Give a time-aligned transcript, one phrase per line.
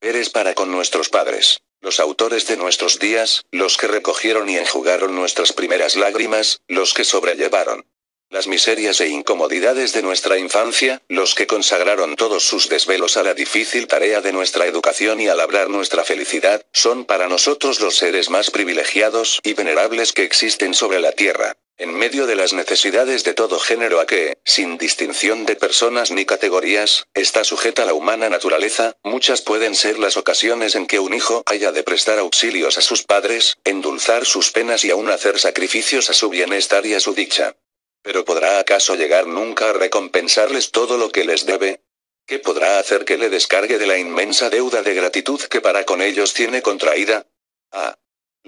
[0.00, 5.14] Eres para con nuestros padres, los autores de nuestros días, los que recogieron y enjugaron
[5.14, 7.84] nuestras primeras lágrimas, los que sobrellevaron
[8.30, 13.32] las miserias e incomodidades de nuestra infancia, los que consagraron todos sus desvelos a la
[13.32, 18.28] difícil tarea de nuestra educación y a labrar nuestra felicidad, son para nosotros los seres
[18.28, 21.56] más privilegiados y venerables que existen sobre la tierra.
[21.80, 26.24] En medio de las necesidades de todo género a que, sin distinción de personas ni
[26.24, 31.44] categorías, está sujeta la humana naturaleza, muchas pueden ser las ocasiones en que un hijo
[31.46, 36.14] haya de prestar auxilios a sus padres, endulzar sus penas y aún hacer sacrificios a
[36.14, 37.54] su bienestar y a su dicha.
[38.02, 41.84] Pero ¿podrá acaso llegar nunca a recompensarles todo lo que les debe?
[42.26, 46.02] ¿Qué podrá hacer que le descargue de la inmensa deuda de gratitud que para con
[46.02, 47.28] ellos tiene contraída?
[47.70, 47.96] Ah.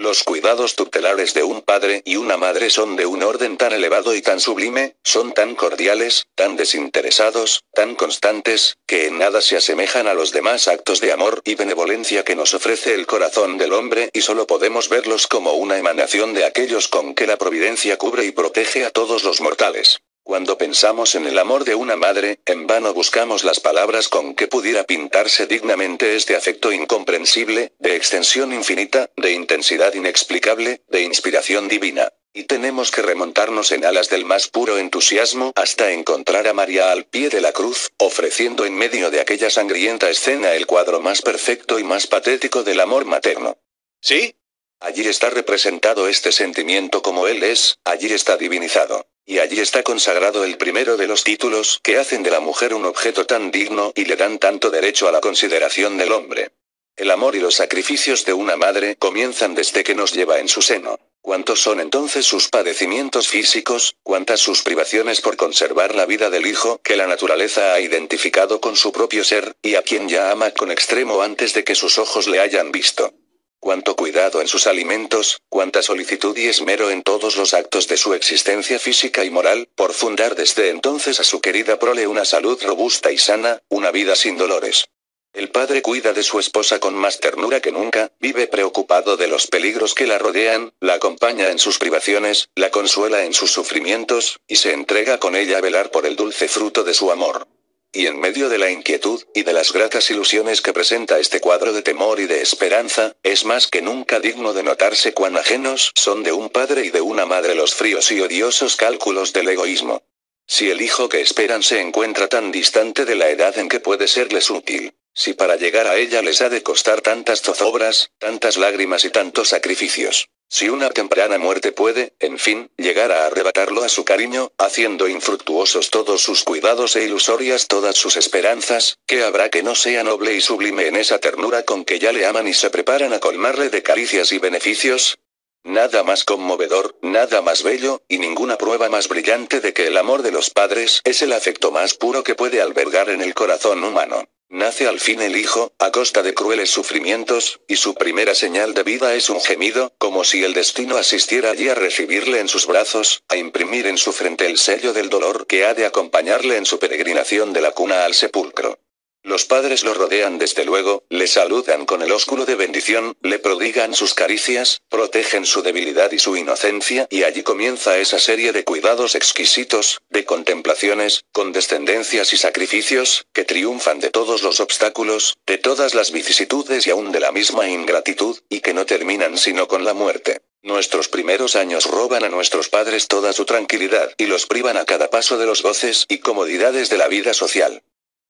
[0.01, 4.15] Los cuidados tutelares de un padre y una madre son de un orden tan elevado
[4.15, 10.09] y tan sublime, son tan cordiales, tan desinteresados, tan constantes, que en nada se asemejan
[10.09, 14.09] a los demás actos de amor y benevolencia que nos ofrece el corazón del hombre
[14.15, 18.31] y solo podemos verlos como una emanación de aquellos con que la providencia cubre y
[18.31, 20.01] protege a todos los mortales.
[20.23, 24.49] Cuando pensamos en el amor de una madre, en vano buscamos las palabras con que
[24.49, 32.13] pudiera pintarse dignamente este afecto incomprensible, de extensión infinita, de intensidad inexplicable, de inspiración divina.
[32.33, 37.07] Y tenemos que remontarnos en alas del más puro entusiasmo hasta encontrar a María al
[37.07, 41.81] pie de la cruz, ofreciendo en medio de aquella sangrienta escena el cuadro más perfecto
[41.81, 43.59] y más patético del amor materno.
[44.01, 44.37] ¿Sí?
[44.79, 49.10] Allí está representado este sentimiento como él es, allí está divinizado.
[49.27, 52.85] Y allí está consagrado el primero de los títulos que hacen de la mujer un
[52.85, 56.51] objeto tan digno y le dan tanto derecho a la consideración del hombre.
[56.97, 60.61] El amor y los sacrificios de una madre comienzan desde que nos lleva en su
[60.61, 60.99] seno.
[61.23, 63.95] ¿Cuántos son entonces sus padecimientos físicos?
[64.03, 68.75] ¿Cuántas sus privaciones por conservar la vida del hijo que la naturaleza ha identificado con
[68.77, 72.27] su propio ser, y a quien ya ama con extremo antes de que sus ojos
[72.27, 73.13] le hayan visto?
[73.61, 78.15] Cuánto cuidado en sus alimentos, cuánta solicitud y esmero en todos los actos de su
[78.15, 83.13] existencia física y moral, por fundar desde entonces a su querida prole una salud robusta
[83.13, 84.87] y sana, una vida sin dolores.
[85.33, 89.47] El padre cuida de su esposa con más ternura que nunca, vive preocupado de los
[89.47, 94.57] peligros que la rodean, la acompaña en sus privaciones, la consuela en sus sufrimientos, y
[94.57, 97.47] se entrega con ella a velar por el dulce fruto de su amor.
[97.93, 101.73] Y en medio de la inquietud, y de las gratas ilusiones que presenta este cuadro
[101.73, 106.23] de temor y de esperanza, es más que nunca digno de notarse cuán ajenos son
[106.23, 110.05] de un padre y de una madre los fríos y odiosos cálculos del egoísmo.
[110.47, 114.07] Si el hijo que esperan se encuentra tan distante de la edad en que puede
[114.07, 119.05] serles útil, si para llegar a ella les ha de costar tantas zozobras, tantas lágrimas
[119.05, 124.05] y tantos sacrificios, si una temprana muerte puede, en fin, llegar a arrebatarlo a su
[124.05, 129.77] cariño, haciendo infructuosos todos sus cuidados e ilusorias todas sus esperanzas, ¿qué habrá que no
[129.77, 133.13] sea noble y sublime en esa ternura con que ya le aman y se preparan
[133.13, 135.21] a colmarle de caricias y beneficios?
[135.63, 140.23] Nada más conmovedor, nada más bello, y ninguna prueba más brillante de que el amor
[140.23, 144.27] de los padres es el afecto más puro que puede albergar en el corazón humano.
[144.53, 148.83] Nace al fin el hijo, a costa de crueles sufrimientos, y su primera señal de
[148.83, 153.23] vida es un gemido, como si el destino asistiera allí a recibirle en sus brazos,
[153.29, 156.81] a imprimir en su frente el sello del dolor que ha de acompañarle en su
[156.81, 158.77] peregrinación de la cuna al sepulcro.
[159.23, 163.95] Los padres lo rodean desde luego, le saludan con el ósculo de bendición, le prodigan
[163.95, 169.15] sus caricias, protegen su debilidad y su inocencia, y allí comienza esa serie de cuidados
[169.15, 176.13] exquisitos, de contemplaciones, condescendencias y sacrificios, que triunfan de todos los obstáculos, de todas las
[176.13, 180.41] vicisitudes y aún de la misma ingratitud, y que no terminan sino con la muerte.
[180.63, 185.11] Nuestros primeros años roban a nuestros padres toda su tranquilidad, y los privan a cada
[185.11, 187.83] paso de los goces y comodidades de la vida social.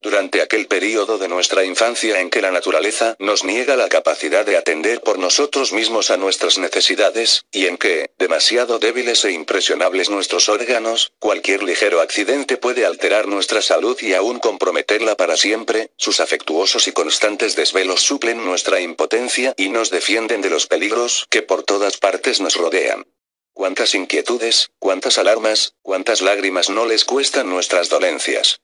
[0.03, 4.57] Durante aquel período de nuestra infancia en que la naturaleza nos niega la capacidad de
[4.57, 10.49] atender por nosotros mismos a nuestras necesidades, y en que, demasiado débiles e impresionables nuestros
[10.49, 16.87] órganos, cualquier ligero accidente puede alterar nuestra salud y aún comprometerla para siempre, sus afectuosos
[16.87, 21.97] y constantes desvelos suplen nuestra impotencia y nos defienden de los peligros que por todas
[21.97, 23.05] partes nos rodean.
[23.53, 28.60] Cuántas inquietudes, cuántas alarmas, cuántas lágrimas no les cuestan nuestras dolencias.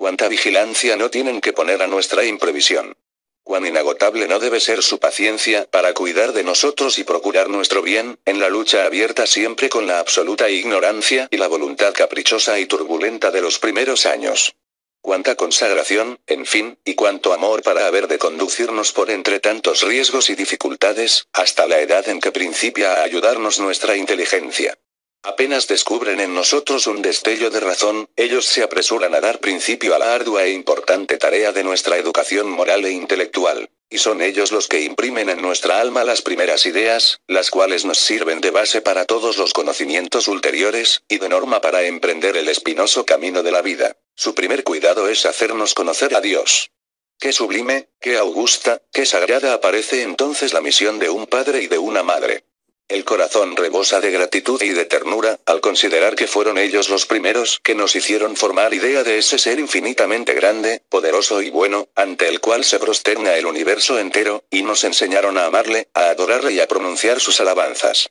[0.00, 2.96] Cuánta vigilancia no tienen que poner a nuestra imprevisión.
[3.44, 8.18] Cuán inagotable no debe ser su paciencia para cuidar de nosotros y procurar nuestro bien,
[8.24, 13.30] en la lucha abierta siempre con la absoluta ignorancia y la voluntad caprichosa y turbulenta
[13.30, 14.54] de los primeros años.
[15.02, 20.30] Cuánta consagración, en fin, y cuánto amor para haber de conducirnos por entre tantos riesgos
[20.30, 24.78] y dificultades, hasta la edad en que principia a ayudarnos nuestra inteligencia.
[25.22, 29.98] Apenas descubren en nosotros un destello de razón, ellos se apresuran a dar principio a
[29.98, 33.68] la ardua e importante tarea de nuestra educación moral e intelectual.
[33.90, 37.98] Y son ellos los que imprimen en nuestra alma las primeras ideas, las cuales nos
[37.98, 43.04] sirven de base para todos los conocimientos ulteriores, y de norma para emprender el espinoso
[43.04, 43.98] camino de la vida.
[44.14, 46.70] Su primer cuidado es hacernos conocer a Dios.
[47.18, 51.76] Qué sublime, qué augusta, qué sagrada aparece entonces la misión de un padre y de
[51.76, 52.44] una madre.
[52.90, 57.60] El corazón rebosa de gratitud y de ternura, al considerar que fueron ellos los primeros
[57.62, 62.40] que nos hicieron formar idea de ese ser infinitamente grande, poderoso y bueno, ante el
[62.40, 66.66] cual se prosterna el universo entero, y nos enseñaron a amarle, a adorarle y a
[66.66, 68.10] pronunciar sus alabanzas.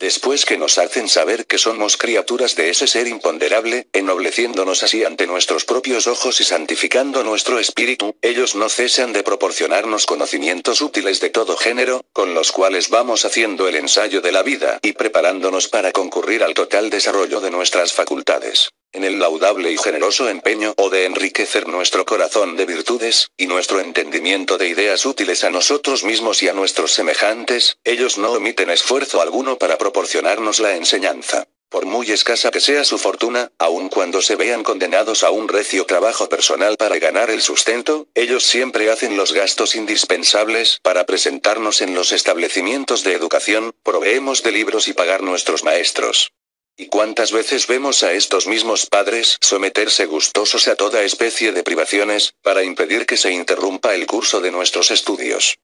[0.00, 5.26] Después que nos hacen saber que somos criaturas de ese ser imponderable, ennobleciéndonos así ante
[5.26, 11.28] nuestros propios ojos y santificando nuestro espíritu, ellos no cesan de proporcionarnos conocimientos útiles de
[11.28, 15.92] todo género, con los cuales vamos haciendo el ensayo de la vida y preparándonos para
[15.92, 21.04] concurrir al total desarrollo de nuestras facultades en el laudable y generoso empeño o de
[21.04, 26.48] enriquecer nuestro corazón de virtudes, y nuestro entendimiento de ideas útiles a nosotros mismos y
[26.48, 31.46] a nuestros semejantes, ellos no omiten esfuerzo alguno para proporcionarnos la enseñanza.
[31.70, 35.86] Por muy escasa que sea su fortuna, aun cuando se vean condenados a un recio
[35.86, 41.94] trabajo personal para ganar el sustento, ellos siempre hacen los gastos indispensables para presentarnos en
[41.94, 46.32] los establecimientos de educación, proveemos de libros y pagar nuestros maestros.
[46.80, 52.32] ¿Y cuántas veces vemos a estos mismos padres someterse gustosos a toda especie de privaciones,
[52.40, 55.58] para impedir que se interrumpa el curso de nuestros estudios?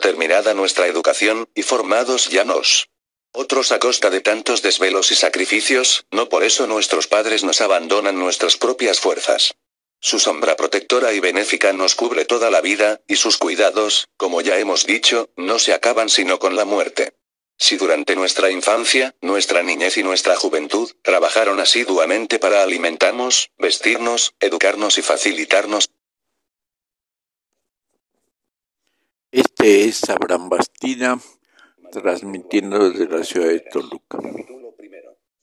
[0.00, 2.88] Terminada nuestra educación, y formados ya nos.
[3.32, 8.18] Otros a costa de tantos desvelos y sacrificios, no por eso nuestros padres nos abandonan
[8.18, 9.52] nuestras propias fuerzas.
[10.00, 14.56] Su sombra protectora y benéfica nos cubre toda la vida, y sus cuidados, como ya
[14.58, 17.12] hemos dicho, no se acaban sino con la muerte.
[17.58, 24.98] Si durante nuestra infancia, nuestra niñez y nuestra juventud, trabajaron asiduamente para alimentarnos, vestirnos, educarnos
[24.98, 25.90] y facilitarnos.
[29.30, 31.20] Este es Abraham Bastina,
[31.90, 34.18] transmitiendo desde la ciudad de Toluca.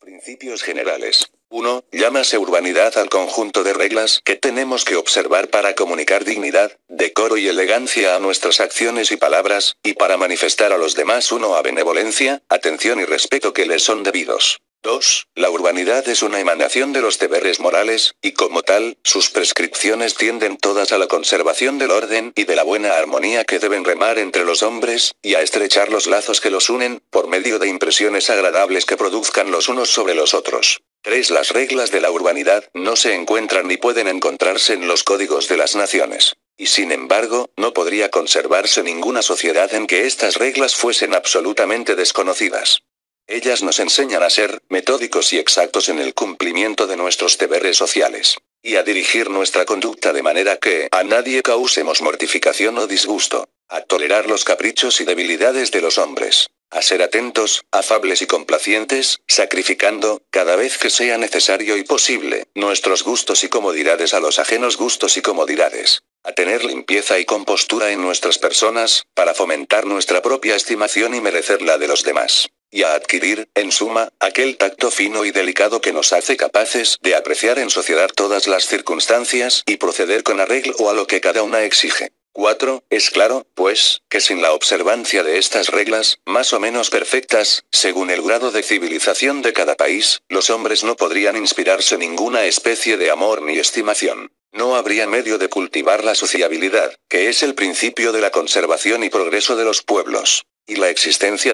[0.10, 1.30] Principios generales.
[1.50, 1.84] 1.
[1.92, 7.48] Llámase urbanidad al conjunto de reglas que tenemos que observar para comunicar dignidad, decoro y
[7.48, 12.42] elegancia a nuestras acciones y palabras, y para manifestar a los demás uno a benevolencia,
[12.50, 14.58] atención y respeto que les son debidos.
[14.82, 15.28] 2.
[15.36, 20.56] La urbanidad es una emanación de los deberes morales, y como tal, sus prescripciones tienden
[20.56, 24.46] todas a la conservación del orden y de la buena armonía que deben remar entre
[24.46, 28.86] los hombres, y a estrechar los lazos que los unen, por medio de impresiones agradables
[28.86, 30.82] que produzcan los unos sobre los otros.
[31.02, 31.30] 3.
[31.32, 35.58] Las reglas de la urbanidad no se encuentran ni pueden encontrarse en los códigos de
[35.58, 36.38] las naciones.
[36.58, 42.82] Y sin embargo, no podría conservarse ninguna sociedad en que estas reglas fuesen absolutamente desconocidas.
[43.32, 48.38] Ellas nos enseñan a ser metódicos y exactos en el cumplimiento de nuestros deberes sociales,
[48.64, 53.82] y a dirigir nuestra conducta de manera que a nadie causemos mortificación o disgusto, a
[53.82, 60.24] tolerar los caprichos y debilidades de los hombres, a ser atentos, afables y complacientes, sacrificando,
[60.32, 65.18] cada vez que sea necesario y posible, nuestros gustos y comodidades a los ajenos gustos
[65.18, 71.14] y comodidades, a tener limpieza y compostura en nuestras personas, para fomentar nuestra propia estimación
[71.14, 75.32] y merecer la de los demás y a adquirir, en suma, aquel tacto fino y
[75.32, 80.40] delicado que nos hace capaces de apreciar en sociedad todas las circunstancias y proceder con
[80.40, 82.12] arreglo a lo que cada una exige.
[82.34, 82.84] 4.
[82.90, 88.12] Es claro, pues, que sin la observancia de estas reglas, más o menos perfectas, según
[88.12, 93.12] el grado de civilización de cada país, los hombres no podrían inspirarse ninguna especie de
[93.12, 94.32] amor ni estimación.
[94.52, 99.10] No habría medio de cultivar la sociabilidad, que es el principio de la conservación y
[99.10, 100.46] progreso de los pueblos.
[100.66, 101.54] Y la existencia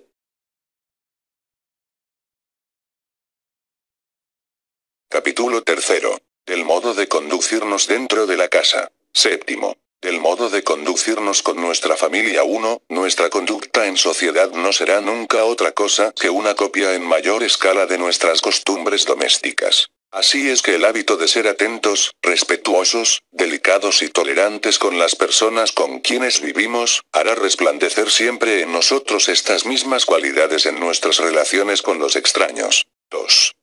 [5.16, 6.20] Capítulo tercero.
[6.46, 8.92] Del modo de conducirnos dentro de la casa.
[9.14, 9.78] Séptimo.
[10.02, 15.46] Del modo de conducirnos con nuestra familia 1, nuestra conducta en sociedad no será nunca
[15.46, 19.88] otra cosa que una copia en mayor escala de nuestras costumbres domésticas.
[20.12, 25.72] Así es que el hábito de ser atentos, respetuosos, delicados y tolerantes con las personas
[25.72, 32.00] con quienes vivimos, hará resplandecer siempre en nosotros estas mismas cualidades en nuestras relaciones con
[32.00, 32.86] los extraños.
[33.12, 33.56] 2.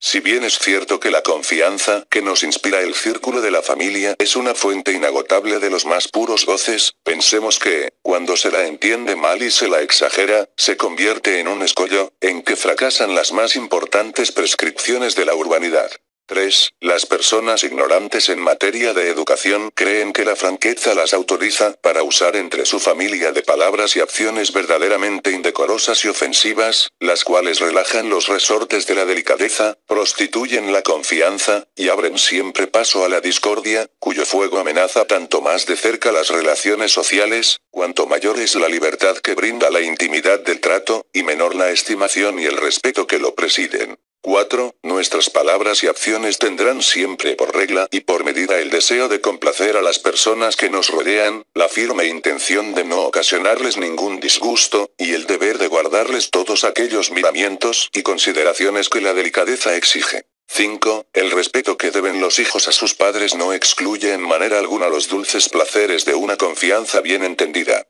[0.00, 4.14] Si bien es cierto que la confianza que nos inspira el círculo de la familia
[4.18, 9.16] es una fuente inagotable de los más puros goces, pensemos que, cuando se la entiende
[9.16, 13.56] mal y se la exagera, se convierte en un escollo, en que fracasan las más
[13.56, 15.90] importantes prescripciones de la urbanidad.
[16.28, 16.74] 3.
[16.80, 22.36] Las personas ignorantes en materia de educación creen que la franqueza las autoriza para usar
[22.36, 28.28] entre su familia de palabras y acciones verdaderamente indecorosas y ofensivas, las cuales relajan los
[28.28, 34.26] resortes de la delicadeza, prostituyen la confianza, y abren siempre paso a la discordia, cuyo
[34.26, 39.34] fuego amenaza tanto más de cerca las relaciones sociales, cuanto mayor es la libertad que
[39.34, 43.98] brinda la intimidad del trato, y menor la estimación y el respeto que lo presiden.
[44.22, 44.74] 4.
[44.82, 49.76] Nuestras palabras y acciones tendrán siempre por regla y por medida el deseo de complacer
[49.76, 55.12] a las personas que nos rodean, la firme intención de no ocasionarles ningún disgusto, y
[55.12, 60.26] el deber de guardarles todos aquellos miramientos y consideraciones que la delicadeza exige.
[60.50, 61.06] 5.
[61.12, 65.08] El respeto que deben los hijos a sus padres no excluye en manera alguna los
[65.08, 67.87] dulces placeres de una confianza bien entendida.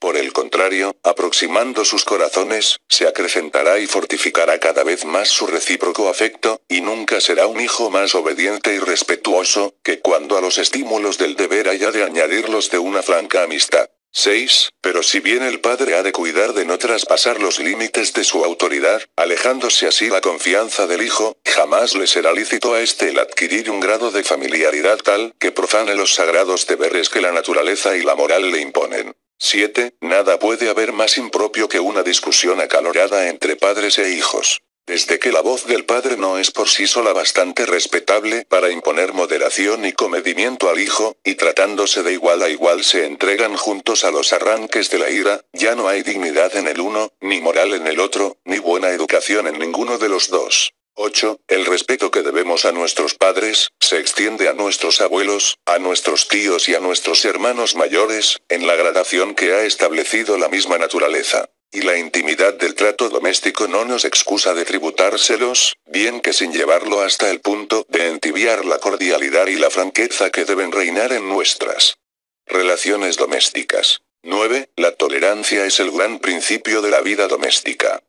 [0.00, 6.08] Por el contrario, aproximando sus corazones, se acrecentará y fortificará cada vez más su recíproco
[6.08, 11.18] afecto, y nunca será un hijo más obediente y respetuoso, que cuando a los estímulos
[11.18, 13.90] del deber haya de añadirlos de una franca amistad.
[14.12, 14.70] 6.
[14.80, 18.42] Pero si bien el padre ha de cuidar de no traspasar los límites de su
[18.42, 23.70] autoridad, alejándose así la confianza del hijo, jamás le será lícito a éste el adquirir
[23.70, 28.16] un grado de familiaridad tal que profane los sagrados deberes que la naturaleza y la
[28.16, 29.14] moral le imponen.
[29.42, 29.94] 7.
[30.02, 34.60] Nada puede haber más impropio que una discusión acalorada entre padres e hijos.
[34.86, 39.14] Desde que la voz del padre no es por sí sola bastante respetable para imponer
[39.14, 44.10] moderación y comedimiento al hijo, y tratándose de igual a igual se entregan juntos a
[44.10, 47.86] los arranques de la ira, ya no hay dignidad en el uno, ni moral en
[47.86, 50.74] el otro, ni buena educación en ninguno de los dos.
[51.02, 51.40] 8.
[51.48, 56.68] El respeto que debemos a nuestros padres, se extiende a nuestros abuelos, a nuestros tíos
[56.68, 61.48] y a nuestros hermanos mayores, en la gradación que ha establecido la misma naturaleza.
[61.72, 67.00] Y la intimidad del trato doméstico no nos excusa de tributárselos, bien que sin llevarlo
[67.00, 71.96] hasta el punto de entibiar la cordialidad y la franqueza que deben reinar en nuestras
[72.44, 74.02] relaciones domésticas.
[74.22, 74.68] 9.
[74.76, 78.02] La tolerancia es el gran principio de la vida doméstica.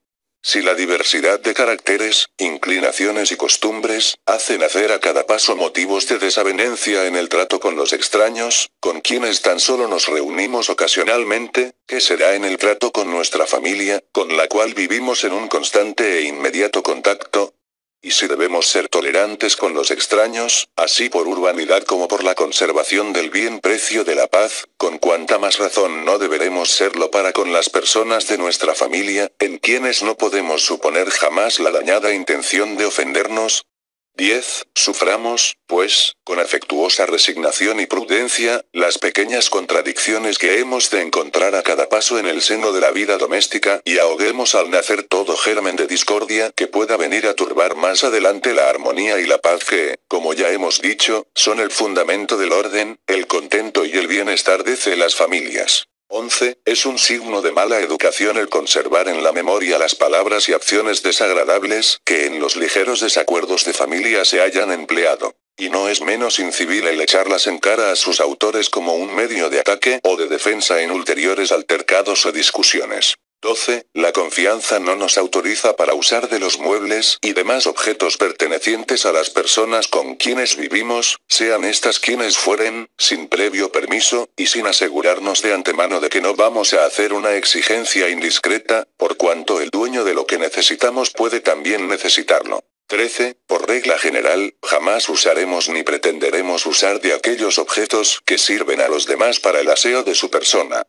[0.43, 6.17] Si la diversidad de caracteres, inclinaciones y costumbres, hace nacer a cada paso motivos de
[6.17, 12.01] desavenencia en el trato con los extraños, con quienes tan solo nos reunimos ocasionalmente, ¿qué
[12.01, 16.21] será en el trato con nuestra familia, con la cual vivimos en un constante e
[16.23, 17.53] inmediato contacto,
[18.01, 23.13] y si debemos ser tolerantes con los extraños, así por urbanidad como por la conservación
[23.13, 27.53] del bien precio de la paz, con cuanta más razón no deberemos serlo para con
[27.53, 32.85] las personas de nuestra familia, en quienes no podemos suponer jamás la dañada intención de
[32.85, 33.65] ofendernos,
[34.15, 34.65] 10.
[34.75, 41.63] Suframos, pues, con afectuosa resignación y prudencia, las pequeñas contradicciones que hemos de encontrar a
[41.63, 45.75] cada paso en el seno de la vida doméstica, y ahoguemos al nacer todo germen
[45.75, 49.99] de discordia que pueda venir a turbar más adelante la armonía y la paz que,
[50.07, 54.95] como ya hemos dicho, son el fundamento del orden, el contento y el bienestar de
[54.95, 55.90] las familias.
[56.13, 56.59] 11.
[56.65, 61.03] Es un signo de mala educación el conservar en la memoria las palabras y acciones
[61.03, 65.33] desagradables que en los ligeros desacuerdos de familia se hayan empleado.
[65.57, 69.49] Y no es menos incivil el echarlas en cara a sus autores como un medio
[69.49, 73.15] de ataque o de defensa en ulteriores altercados o discusiones.
[73.41, 73.87] 12.
[73.95, 79.11] La confianza no nos autoriza para usar de los muebles y demás objetos pertenecientes a
[79.11, 85.41] las personas con quienes vivimos, sean estas quienes fueren, sin previo permiso, y sin asegurarnos
[85.41, 90.03] de antemano de que no vamos a hacer una exigencia indiscreta, por cuanto el dueño
[90.03, 92.63] de lo que necesitamos puede también necesitarlo.
[92.85, 93.37] 13.
[93.47, 99.07] Por regla general, jamás usaremos ni pretenderemos usar de aquellos objetos que sirven a los
[99.07, 100.83] demás para el aseo de su persona.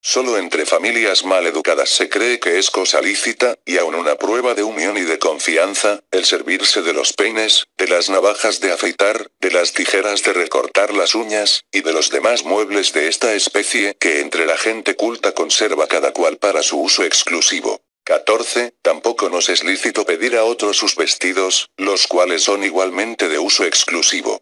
[0.00, 4.54] Solo entre familias mal educadas se cree que es cosa lícita, y aun una prueba
[4.54, 9.28] de unión y de confianza, el servirse de los peines, de las navajas de afeitar,
[9.40, 13.96] de las tijeras de recortar las uñas, y de los demás muebles de esta especie
[13.98, 17.80] que entre la gente culta conserva cada cual para su uso exclusivo.
[18.04, 18.72] 14.
[18.80, 23.64] Tampoco nos es lícito pedir a otros sus vestidos, los cuales son igualmente de uso
[23.64, 24.40] exclusivo.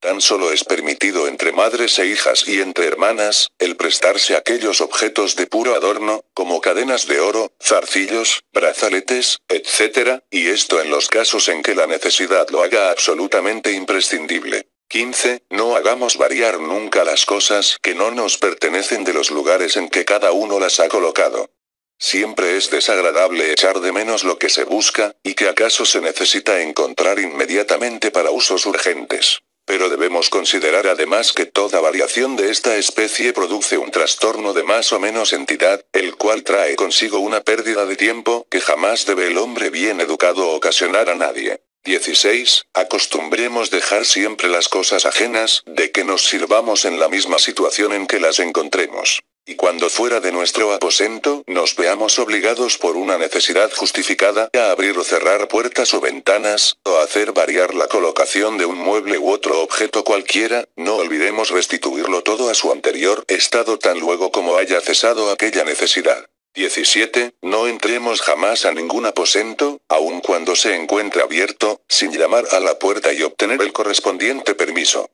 [0.00, 5.36] Tan solo es permitido entre madres e hijas y entre hermanas, el prestarse aquellos objetos
[5.36, 11.48] de puro adorno, como cadenas de oro, zarcillos, brazaletes, etc., y esto en los casos
[11.48, 14.68] en que la necesidad lo haga absolutamente imprescindible.
[14.88, 15.42] 15.
[15.50, 20.04] No hagamos variar nunca las cosas que no nos pertenecen de los lugares en que
[20.04, 21.50] cada uno las ha colocado.
[21.98, 26.60] Siempre es desagradable echar de menos lo que se busca, y que acaso se necesita
[26.60, 29.40] encontrar inmediatamente para usos urgentes.
[29.66, 34.92] Pero debemos considerar además que toda variación de esta especie produce un trastorno de más
[34.92, 39.38] o menos entidad, el cual trae consigo una pérdida de tiempo que jamás debe el
[39.38, 41.60] hombre bien educado ocasionar a nadie.
[41.84, 42.66] 16.
[42.74, 48.06] Acostumbremos dejar siempre las cosas ajenas, de que nos sirvamos en la misma situación en
[48.06, 49.20] que las encontremos.
[49.48, 54.98] Y cuando fuera de nuestro aposento, nos veamos obligados por una necesidad justificada a abrir
[54.98, 59.62] o cerrar puertas o ventanas, o hacer variar la colocación de un mueble u otro
[59.62, 65.30] objeto cualquiera, no olvidemos restituirlo todo a su anterior estado tan luego como haya cesado
[65.30, 66.26] aquella necesidad.
[66.56, 67.34] 17.
[67.42, 72.80] No entremos jamás a ningún aposento, aun cuando se encuentre abierto, sin llamar a la
[72.80, 75.08] puerta y obtener el correspondiente permiso.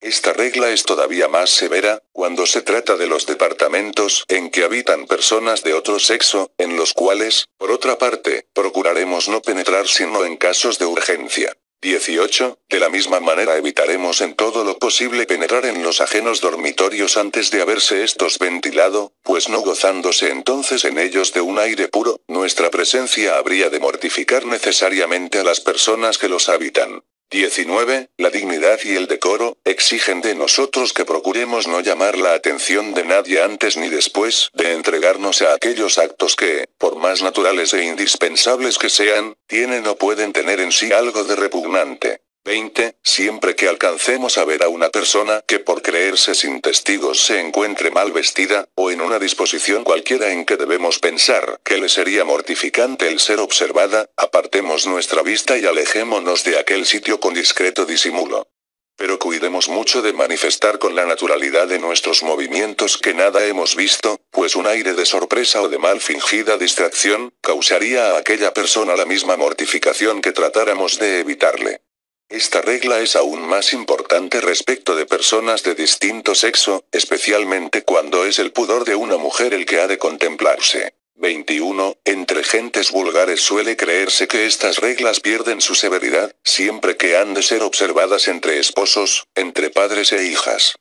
[0.00, 5.06] Esta regla es todavía más severa, cuando se trata de los departamentos en que habitan
[5.06, 10.36] personas de otro sexo, en los cuales, por otra parte, procuraremos no penetrar sino en
[10.36, 11.56] casos de urgencia.
[11.80, 12.58] 18.
[12.68, 17.50] De la misma manera evitaremos en todo lo posible penetrar en los ajenos dormitorios antes
[17.50, 22.70] de haberse estos ventilado, pues no gozándose entonces en ellos de un aire puro, nuestra
[22.70, 27.02] presencia habría de mortificar necesariamente a las personas que los habitan.
[27.30, 28.08] 19.
[28.16, 33.04] La dignidad y el decoro, exigen de nosotros que procuremos no llamar la atención de
[33.04, 38.78] nadie antes ni después de entregarnos a aquellos actos que, por más naturales e indispensables
[38.78, 42.20] que sean, tienen o pueden tener en sí algo de repugnante.
[42.48, 42.96] 20.
[43.02, 47.90] Siempre que alcancemos a ver a una persona que por creerse sin testigos se encuentre
[47.90, 53.06] mal vestida, o en una disposición cualquiera en que debemos pensar que le sería mortificante
[53.06, 58.48] el ser observada, apartemos nuestra vista y alejémonos de aquel sitio con discreto disimulo.
[58.96, 64.22] Pero cuidemos mucho de manifestar con la naturalidad de nuestros movimientos que nada hemos visto,
[64.30, 69.04] pues un aire de sorpresa o de mal fingida distracción, causaría a aquella persona la
[69.04, 71.82] misma mortificación que tratáramos de evitarle.
[72.28, 78.38] Esta regla es aún más importante respecto de personas de distinto sexo, especialmente cuando es
[78.38, 80.92] el pudor de una mujer el que ha de contemplarse.
[81.14, 81.96] 21.
[82.04, 87.42] Entre gentes vulgares suele creerse que estas reglas pierden su severidad, siempre que han de
[87.42, 90.74] ser observadas entre esposos, entre padres e hijas.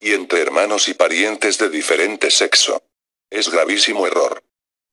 [0.00, 2.82] Y entre hermanos y parientes de diferente sexo.
[3.30, 4.42] Es gravísimo error.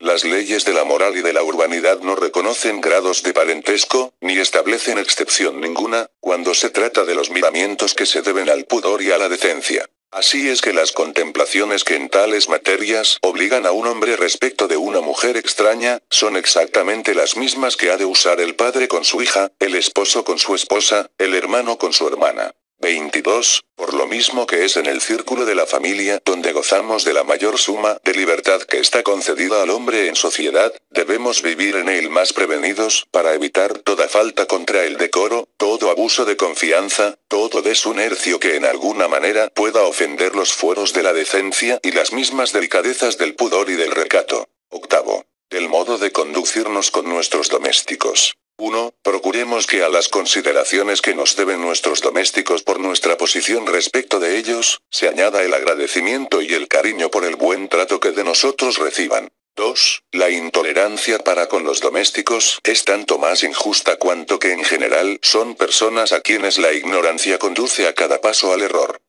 [0.00, 4.38] Las leyes de la moral y de la urbanidad no reconocen grados de parentesco, ni
[4.38, 9.10] establecen excepción ninguna, cuando se trata de los miramientos que se deben al pudor y
[9.10, 9.86] a la decencia.
[10.12, 14.76] Así es que las contemplaciones que en tales materias obligan a un hombre respecto de
[14.76, 19.20] una mujer extraña, son exactamente las mismas que ha de usar el padre con su
[19.20, 22.54] hija, el esposo con su esposa, el hermano con su hermana.
[22.80, 23.64] 22.
[23.74, 27.24] Por lo mismo que es en el círculo de la familia donde gozamos de la
[27.24, 32.10] mayor suma de libertad que está concedida al hombre en sociedad, debemos vivir en él
[32.10, 38.38] más prevenidos, para evitar toda falta contra el decoro, todo abuso de confianza, todo desunercio
[38.38, 43.18] que en alguna manera pueda ofender los fueros de la decencia y las mismas delicadezas
[43.18, 44.48] del pudor y del recato.
[44.70, 45.24] Octavo.
[45.50, 48.36] Del modo de conducirnos con nuestros domésticos.
[48.58, 48.92] 1.
[49.02, 54.36] Procuremos que a las consideraciones que nos deben nuestros domésticos por nuestra posición respecto de
[54.36, 58.78] ellos, se añada el agradecimiento y el cariño por el buen trato que de nosotros
[58.78, 59.28] reciban.
[59.54, 60.02] 2.
[60.12, 65.54] La intolerancia para con los domésticos es tanto más injusta cuanto que en general son
[65.54, 69.00] personas a quienes la ignorancia conduce a cada paso al error.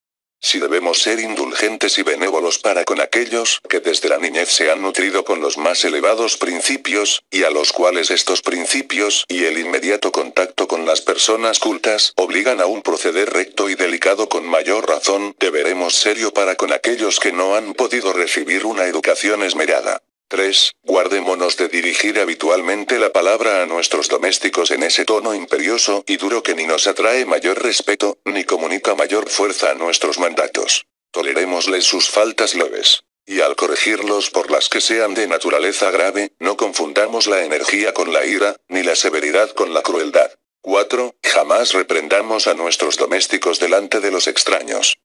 [0.42, 4.82] Si debemos ser indulgentes y benévolos para con aquellos que desde la niñez se han
[4.82, 10.12] nutrido con los más elevados principios, y a los cuales estos principios y el inmediato
[10.12, 15.36] contacto con las personas cultas obligan a un proceder recto y delicado con mayor razón,
[15.40, 20.02] deberemos serio para con aquellos que no han podido recibir una educación esmerada.
[20.30, 20.74] 3.
[20.84, 26.44] Guardémonos de dirigir habitualmente la palabra a nuestros domésticos en ese tono imperioso y duro
[26.44, 30.86] que ni nos atrae mayor respeto, ni comunica mayor fuerza a nuestros mandatos.
[31.12, 33.04] Tolerémosles sus faltas leves.
[33.26, 38.14] Y al corregirlos por las que sean de naturaleza grave, no confundamos la energía con
[38.14, 40.32] la ira, ni la severidad con la crueldad.
[40.62, 41.16] 4.
[41.24, 45.00] Jamás reprendamos a nuestros domésticos delante de los extraños.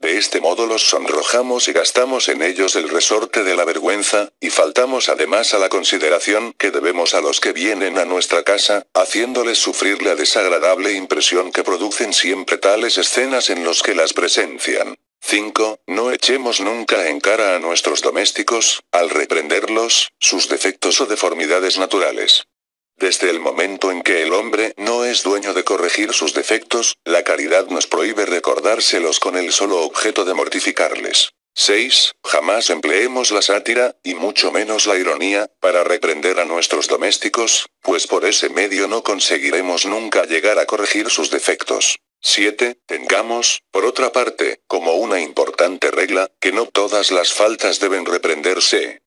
[0.00, 4.48] De este modo los sonrojamos y gastamos en ellos el resorte de la vergüenza, y
[4.48, 9.58] faltamos además a la consideración que debemos a los que vienen a nuestra casa, haciéndoles
[9.58, 14.96] sufrir la desagradable impresión que producen siempre tales escenas en los que las presencian.
[15.20, 15.80] 5.
[15.86, 22.46] No echemos nunca en cara a nuestros domésticos, al reprenderlos, sus defectos o deformidades naturales.
[23.00, 27.24] Desde el momento en que el hombre no es dueño de corregir sus defectos, la
[27.24, 31.30] caridad nos prohíbe recordárselos con el solo objeto de mortificarles.
[31.54, 32.12] 6.
[32.22, 38.06] Jamás empleemos la sátira, y mucho menos la ironía, para reprender a nuestros domésticos, pues
[38.06, 42.00] por ese medio no conseguiremos nunca llegar a corregir sus defectos.
[42.20, 42.80] 7.
[42.84, 49.00] Tengamos, por otra parte, como una importante regla, que no todas las faltas deben reprenderse.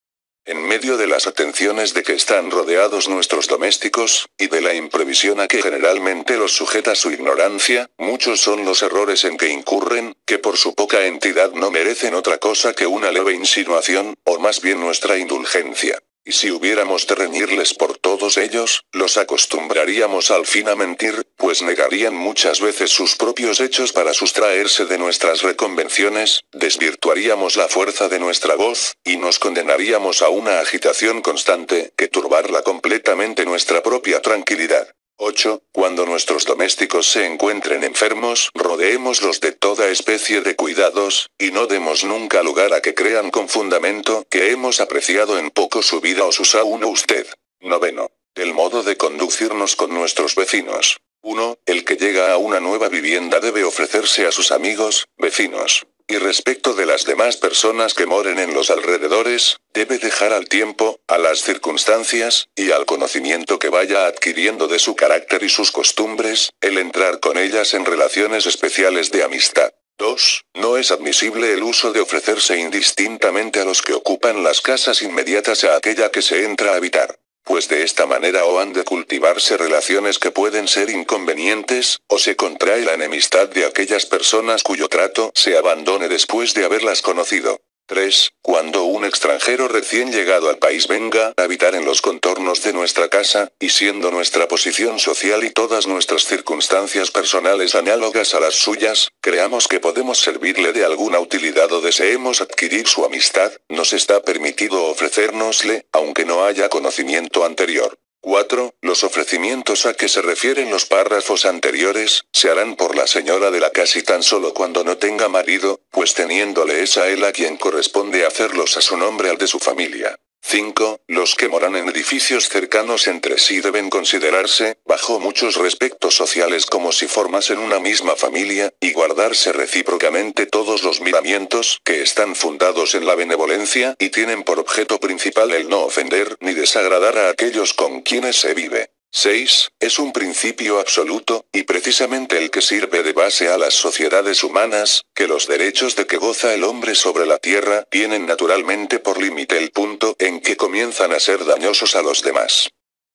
[0.46, 5.40] En medio de las atenciones de que están rodeados nuestros domésticos, y de la imprevisión
[5.40, 10.38] a que generalmente los sujeta su ignorancia, muchos son los errores en que incurren, que
[10.38, 14.80] por su poca entidad no merecen otra cosa que una leve insinuación, o más bien
[14.80, 15.98] nuestra indulgencia.
[16.26, 21.60] Y si hubiéramos de reñirles por todos ellos, los acostumbraríamos al fin a mentir, pues
[21.60, 28.20] negarían muchas veces sus propios hechos para sustraerse de nuestras reconvenciones, desvirtuaríamos la fuerza de
[28.20, 34.94] nuestra voz, y nos condenaríamos a una agitación constante, que turbarla completamente nuestra propia tranquilidad.
[35.16, 35.62] 8.
[35.72, 42.04] Cuando nuestros domésticos se encuentren enfermos, rodeémoslos de toda especie de cuidados, y no demos
[42.04, 46.32] nunca lugar a que crean con fundamento que hemos apreciado en poco su vida o
[46.32, 47.26] su sauno usted.
[47.60, 48.10] Noveno.
[48.34, 50.98] El modo de conducirnos con nuestros vecinos.
[51.22, 51.58] 1.
[51.64, 56.74] El que llega a una nueva vivienda debe ofrecerse a sus amigos, vecinos, y respecto
[56.74, 61.42] de las demás personas que moren en los alrededores, debe dejar al tiempo, a las
[61.42, 67.20] circunstancias, y al conocimiento que vaya adquiriendo de su carácter y sus costumbres, el entrar
[67.20, 69.72] con ellas en relaciones especiales de amistad.
[69.98, 70.44] 2.
[70.54, 75.64] No es admisible el uso de ofrecerse indistintamente a los que ocupan las casas inmediatas
[75.64, 79.56] a aquella que se entra a habitar pues de esta manera o han de cultivarse
[79.56, 85.30] relaciones que pueden ser inconvenientes, o se contrae la enemistad de aquellas personas cuyo trato
[85.34, 87.60] se abandone después de haberlas conocido.
[87.86, 88.30] 3.
[88.40, 93.08] Cuando un extranjero recién llegado al país venga a habitar en los contornos de nuestra
[93.08, 99.10] casa, y siendo nuestra posición social y todas nuestras circunstancias personales análogas a las suyas,
[99.20, 104.84] creamos que podemos servirle de alguna utilidad o deseemos adquirir su amistad, nos está permitido
[104.84, 107.98] ofrecérnosle, aunque no haya conocimiento anterior.
[108.24, 108.74] 4.
[108.80, 113.60] Los ofrecimientos a que se refieren los párrafos anteriores, se harán por la señora de
[113.60, 117.32] la casa y tan solo cuando no tenga marido, pues teniéndole es a él a
[117.32, 120.16] quien corresponde hacerlos a su nombre al de su familia.
[120.46, 121.00] 5.
[121.08, 126.92] Los que moran en edificios cercanos entre sí deben considerarse, bajo muchos respectos sociales como
[126.92, 133.06] si formasen una misma familia, y guardarse recíprocamente todos los miramientos que están fundados en
[133.06, 138.02] la benevolencia y tienen por objeto principal el no ofender ni desagradar a aquellos con
[138.02, 138.93] quienes se vive.
[139.16, 139.70] 6.
[139.78, 145.02] Es un principio absoluto, y precisamente el que sirve de base a las sociedades humanas,
[145.14, 149.56] que los derechos de que goza el hombre sobre la tierra tienen naturalmente por límite
[149.56, 152.70] el punto en que comienzan a ser dañosos a los demás.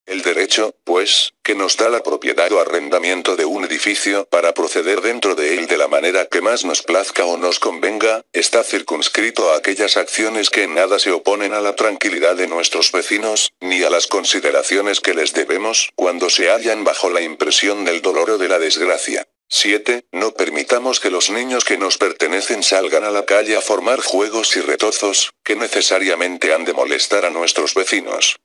[0.10, 5.02] El derecho, pues, que nos da la propiedad o arrendamiento de un edificio para proceder
[5.02, 9.52] dentro de él de la manera que más nos plazca o nos convenga, está circunscrito
[9.52, 13.84] a aquellas acciones que en nada se oponen a la tranquilidad de nuestros vecinos, ni
[13.84, 18.38] a las consideraciones que les debemos cuando se hallan bajo la impresión del dolor o
[18.40, 19.28] de la desgracia.
[19.48, 20.06] 7.
[20.12, 24.56] No permitamos que los niños que nos pertenecen salgan a la calle a formar juegos
[24.56, 28.40] y retozos, que necesariamente han de molestar a nuestros vecinos.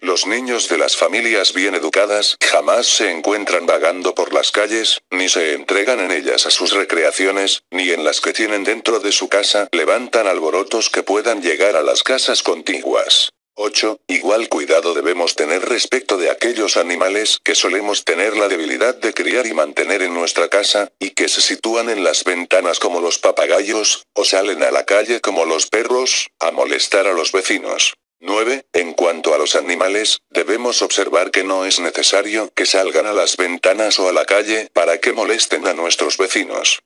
[0.00, 5.28] Los niños de las familias bien educadas jamás se encuentran vagando por las calles, ni
[5.28, 9.28] se entregan en ellas a sus recreaciones, ni en las que tienen dentro de su
[9.28, 13.30] casa levantan alborotos que puedan llegar a las casas contiguas.
[13.56, 13.98] 8.
[14.06, 19.48] Igual cuidado debemos tener respecto de aquellos animales que solemos tener la debilidad de criar
[19.48, 24.04] y mantener en nuestra casa, y que se sitúan en las ventanas como los papagayos,
[24.14, 27.94] o salen a la calle como los perros, a molestar a los vecinos.
[28.20, 28.66] 9.
[28.72, 33.36] En cuanto a los animales, debemos observar que no es necesario que salgan a las
[33.36, 36.80] ventanas o a la calle para que molesten a nuestros vecinos.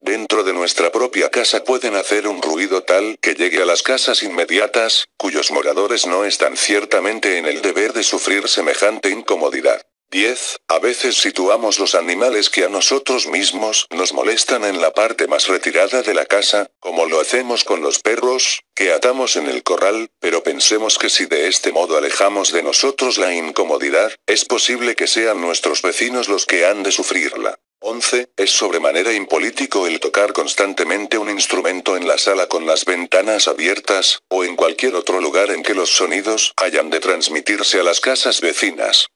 [0.00, 4.22] Dentro de nuestra propia casa pueden hacer un ruido tal que llegue a las casas
[4.22, 9.85] inmediatas, cuyos moradores no están ciertamente en el deber de sufrir semejante incomodidad.
[10.10, 10.58] 10.
[10.68, 15.48] A veces situamos los animales que a nosotros mismos nos molestan en la parte más
[15.48, 20.08] retirada de la casa, como lo hacemos con los perros, que atamos en el corral,
[20.20, 25.08] pero pensemos que si de este modo alejamos de nosotros la incomodidad, es posible que
[25.08, 27.58] sean nuestros vecinos los que han de sufrirla.
[27.80, 28.30] 11.
[28.36, 34.20] Es sobremanera impolítico el tocar constantemente un instrumento en la sala con las ventanas abiertas,
[34.28, 38.40] o en cualquier otro lugar en que los sonidos hayan de transmitirse a las casas
[38.40, 39.08] vecinas.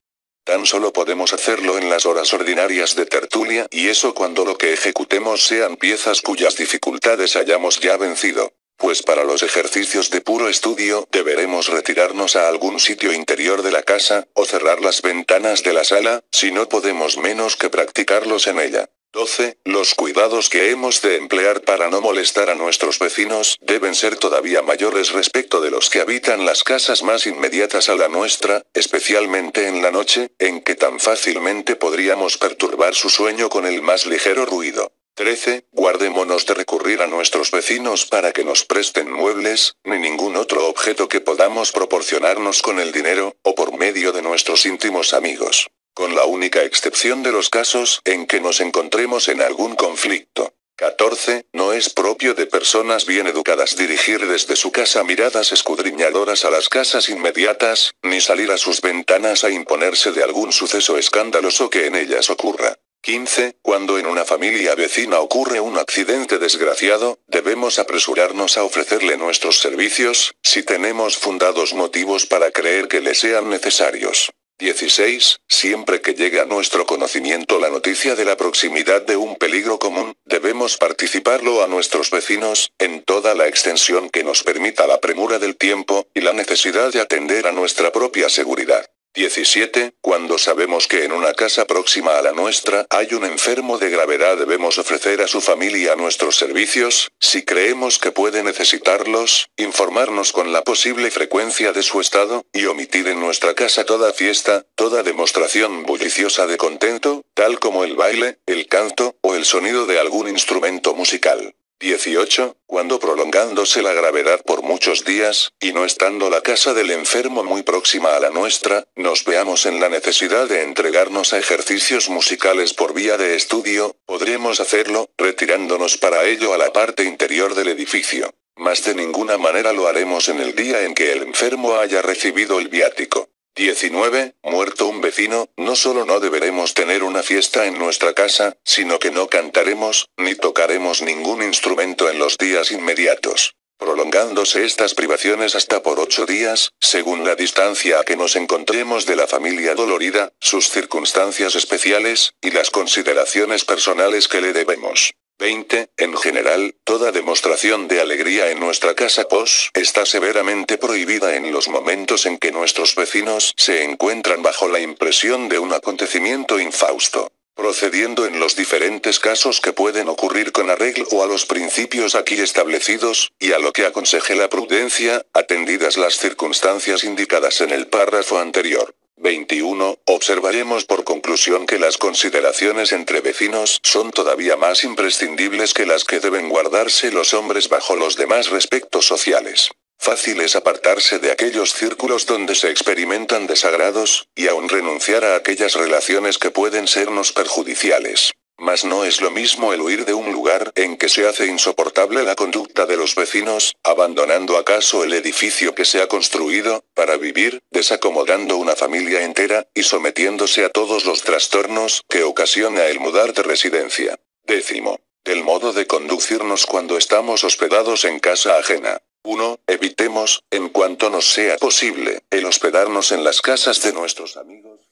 [0.44, 4.72] Tan solo podemos hacerlo en las horas ordinarias de tertulia, y eso cuando lo que
[4.72, 8.53] ejecutemos sean piezas cuyas dificultades hayamos ya vencido.
[8.76, 13.83] Pues para los ejercicios de puro estudio, deberemos retirarnos a algún sitio interior de la
[13.83, 18.59] casa, o cerrar las ventanas de la sala, si no podemos menos que practicarlos en
[18.59, 18.88] ella.
[19.12, 19.59] 12.
[19.64, 24.62] Los cuidados que hemos de emplear para no molestar a nuestros vecinos deben ser todavía
[24.62, 29.83] mayores respecto de los que habitan las casas más inmediatas a la nuestra, especialmente en
[29.83, 34.92] la noche, en que tan fácilmente podríamos perturbar su sueño con el más ligero ruido.
[35.14, 35.66] 13.
[35.73, 41.09] Guardémonos de recurrir a nuestros vecinos para que nos presten muebles, ni ningún otro objeto
[41.09, 45.68] que podamos proporcionarnos con el dinero, o por medio de nuestros íntimos amigos.
[45.94, 50.55] Con la única excepción de los casos en que nos encontremos en algún conflicto.
[50.81, 51.44] 14.
[51.53, 56.70] No es propio de personas bien educadas dirigir desde su casa miradas escudriñadoras a las
[56.70, 61.96] casas inmediatas, ni salir a sus ventanas a imponerse de algún suceso escandaloso que en
[61.96, 62.79] ellas ocurra.
[63.03, 63.57] 15.
[63.61, 70.35] Cuando en una familia vecina ocurre un accidente desgraciado, debemos apresurarnos a ofrecerle nuestros servicios,
[70.42, 74.31] si tenemos fundados motivos para creer que le sean necesarios.
[74.61, 75.40] 16.
[75.49, 80.14] Siempre que llegue a nuestro conocimiento la noticia de la proximidad de un peligro común,
[80.27, 85.57] debemos participarlo a nuestros vecinos, en toda la extensión que nos permita la premura del
[85.57, 88.89] tiempo, y la necesidad de atender a nuestra propia seguridad.
[89.14, 89.94] 17.
[90.01, 94.37] Cuando sabemos que en una casa próxima a la nuestra hay un enfermo de gravedad
[94.37, 100.62] debemos ofrecer a su familia nuestros servicios, si creemos que puede necesitarlos, informarnos con la
[100.62, 106.46] posible frecuencia de su estado, y omitir en nuestra casa toda fiesta, toda demostración bulliciosa
[106.46, 111.55] de contento, tal como el baile, el canto, o el sonido de algún instrumento musical.
[111.81, 112.57] 18.
[112.66, 117.62] Cuando prolongándose la gravedad por muchos días, y no estando la casa del enfermo muy
[117.62, 122.93] próxima a la nuestra, nos veamos en la necesidad de entregarnos a ejercicios musicales por
[122.93, 128.31] vía de estudio, podremos hacerlo, retirándonos para ello a la parte interior del edificio.
[128.57, 132.61] Mas de ninguna manera lo haremos en el día en que el enfermo haya recibido
[132.61, 133.30] el viático.
[133.57, 134.35] 19.
[134.43, 139.11] Muerto un vecino, no solo no deberemos tener una fiesta en nuestra casa, sino que
[139.11, 143.55] no cantaremos, ni tocaremos ningún instrumento en los días inmediatos.
[143.77, 149.17] Prolongándose estas privaciones hasta por ocho días, según la distancia a que nos encontremos de
[149.17, 155.13] la familia dolorida, sus circunstancias especiales, y las consideraciones personales que le debemos.
[155.40, 155.88] 20.
[155.96, 161.68] En general, toda demostración de alegría en nuestra casa POS está severamente prohibida en los
[161.68, 167.33] momentos en que nuestros vecinos se encuentran bajo la impresión de un acontecimiento infausto.
[167.57, 173.33] Procediendo en los diferentes casos que pueden ocurrir con arreglo a los principios aquí establecidos,
[173.38, 178.94] y a lo que aconseje la prudencia, atendidas las circunstancias indicadas en el párrafo anterior.
[179.20, 179.98] 21.
[180.06, 186.20] Observaremos por conclusión que las consideraciones entre vecinos son todavía más imprescindibles que las que
[186.20, 189.70] deben guardarse los hombres bajo los demás respectos sociales.
[189.98, 195.74] Fácil es apartarse de aquellos círculos donde se experimentan desagrados, y aún renunciar a aquellas
[195.74, 198.33] relaciones que pueden sernos perjudiciales.
[198.61, 202.23] Mas no es lo mismo el huir de un lugar en que se hace insoportable
[202.25, 207.62] la conducta de los vecinos, abandonando acaso el edificio que se ha construido, para vivir,
[207.70, 213.44] desacomodando una familia entera, y sometiéndose a todos los trastornos que ocasiona el mudar de
[213.44, 214.20] residencia.
[214.44, 215.01] Décimo.
[215.25, 219.01] Del modo de conducirnos cuando estamos hospedados en casa ajena.
[219.23, 219.61] 1.
[219.68, 224.89] Evitemos, en cuanto nos sea posible, el hospedarnos en las casas de nuestros amigos.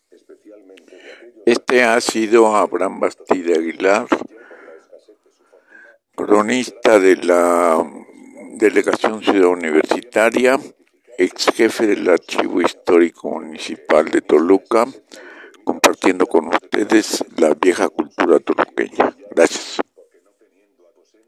[1.48, 4.06] Este ha sido Abraham Bastide Aguilar,
[6.14, 7.90] cronista de la
[8.58, 10.60] Delegación Ciudad Universitaria,
[11.16, 14.84] ex jefe del Archivo Histórico Municipal de Toluca,
[15.64, 19.16] compartiendo con ustedes la vieja cultura toluqueña.
[19.34, 19.87] Gracias.